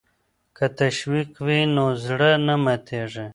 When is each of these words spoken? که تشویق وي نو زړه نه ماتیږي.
که 0.57 0.65
تشویق 0.79 1.31
وي 1.45 1.61
نو 1.75 1.85
زړه 2.05 2.31
نه 2.47 2.55
ماتیږي. 2.63 3.25